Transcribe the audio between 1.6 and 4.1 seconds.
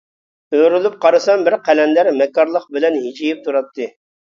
قەلەندەر مەككارلىق بىلەن ھىجىيىپ تۇراتتى.